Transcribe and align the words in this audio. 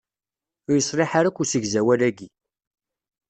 Ur 0.69 0.75
yeṣliḥ 0.77 1.11
ara 1.19 1.29
akk 1.31 1.39
usegzawal-aki. 1.43 2.27